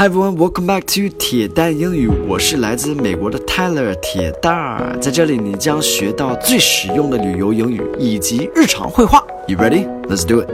[0.00, 2.07] Hi everyone, welcome back to 铁蛋英语。
[2.07, 9.23] 我是来自美国的 Tyler 铁蛋儿，在这里你将学到最实用的旅游英语以及日常会话。
[9.47, 9.85] You ready?
[10.03, 10.49] Let's do it.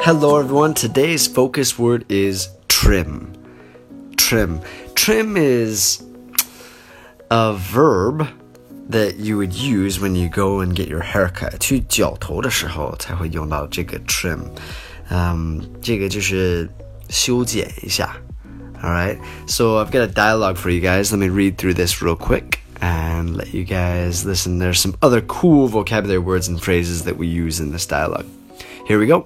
[0.00, 0.74] Hello everyone.
[0.74, 3.32] Today's focus word is trim.
[4.16, 4.60] Trim.
[4.94, 6.02] Trim is
[7.30, 8.26] a verb
[8.90, 11.58] that you would use when you go and get your haircut.
[11.58, 14.40] 去绞头的时候才会用到这个 trim。
[15.10, 16.68] 嗯，这个就是
[17.08, 18.16] 修剪一下。
[18.82, 21.12] All right, so I've got a dialogue for you guys.
[21.12, 24.58] Let me read through this real quick and let you guys listen.
[24.58, 28.26] There's some other cool vocabulary words and phrases that we use in this dialogue.
[28.86, 29.20] Here we go.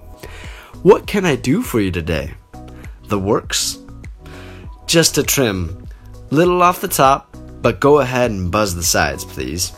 [0.83, 2.35] What can I do for you today?
[3.09, 3.79] The works?
[4.87, 5.89] Just a trim.
[6.31, 9.73] Little off the top, but go ahead and buzz the sides, please.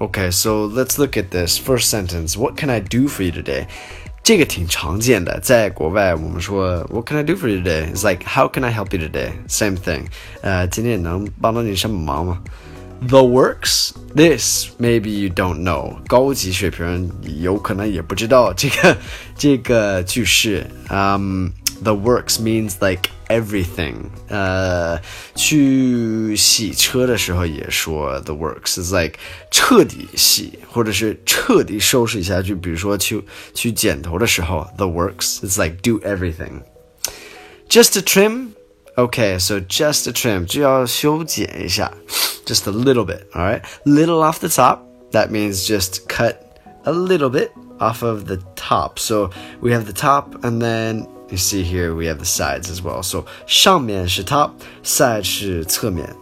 [0.00, 2.36] Okay, so let's look at this first sentence.
[2.36, 3.66] What can I do for you today?
[4.27, 7.91] 这个挺常见的，在国外我们说 What can I do for you today?
[7.93, 9.31] It's like How can I help you today?
[9.49, 10.05] Same thing.
[10.41, 12.39] 呃，今天能帮到你什么忙吗？
[13.05, 13.91] The works.
[14.15, 15.95] This maybe you don't know.
[16.07, 18.97] 高级水平有可能也不知道这个
[19.35, 20.65] 这个句式。
[20.87, 21.49] Um,
[21.81, 23.95] the works means like everything。
[24.27, 24.99] 呃，
[25.35, 29.17] 去洗车的时候也说 the works is like
[29.51, 32.41] 彻底洗，或者是彻底收拾一下。
[32.41, 38.49] 就比如说去去剪头的时候，the works is like do everything。Just a trim.
[38.95, 41.91] Okay, so just a trim 就要修剪一下，
[42.45, 43.23] just a little bit.
[43.33, 44.81] All right, little off the top.
[45.11, 46.35] That means just cut
[46.83, 48.99] a little bit off of the top.
[48.99, 52.81] So we have the top and then you see here we have the sides as
[52.81, 53.01] well.
[53.01, 54.51] So 上面是 top,
[54.83, 56.15] side 是侧面，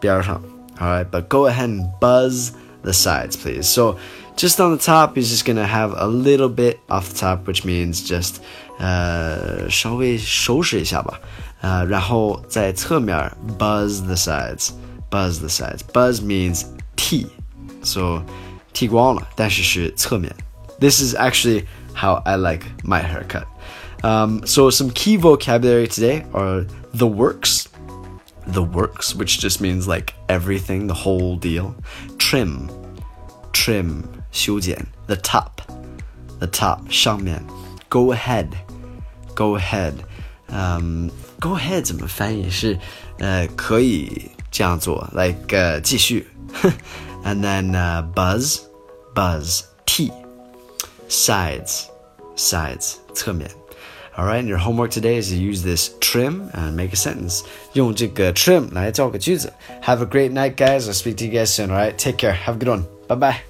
[0.00, 0.42] 边上.
[0.78, 3.62] Alright, but go ahead and buzz the sides, please.
[3.62, 3.96] So
[4.36, 7.64] just on the top, he's just gonna have a little bit off the top, which
[7.64, 8.36] means just
[8.78, 11.18] 呃稍微收拾一下吧。
[11.62, 14.70] 呃，然后在侧面 buzz the sides,
[15.10, 15.80] buzz the sides.
[15.92, 17.26] Buzz means 剃，
[17.82, 18.22] so
[18.74, 20.30] 剃光了，但是是侧面。
[20.78, 21.64] This is actually
[21.94, 23.44] how I like my haircut.
[24.02, 27.68] Um, so some key vocabulary today are the works,
[28.46, 31.74] the works, which just means like everything, the whole deal.
[32.18, 32.70] Trim,
[33.52, 34.86] trim, 修剪.
[35.06, 35.62] The top,
[36.38, 37.44] the top, 上面.
[37.88, 38.56] Go ahead,
[39.34, 40.04] go ahead.
[40.48, 41.10] Um,
[41.40, 42.78] go ahead 怎么翻译是
[43.18, 46.26] 呃可以这样做，like 呃继续，
[47.24, 48.60] and then uh, buzz,
[49.14, 50.12] buzz, T,
[51.08, 51.84] sides,
[52.36, 53.50] sides 侧面。
[54.16, 57.44] all right, your homework today is to use this trim and make a sentence.
[57.74, 59.52] 用这个 trim 来造个句子.
[59.82, 60.88] Have a great night, guys.
[60.88, 61.70] I'll speak to you guys soon.
[61.70, 62.32] All right, take care.
[62.32, 62.84] Have a good one.
[63.08, 63.49] Bye bye.